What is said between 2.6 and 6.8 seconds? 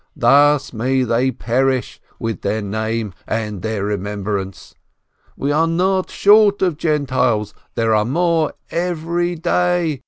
name and their remembrance! We are not short of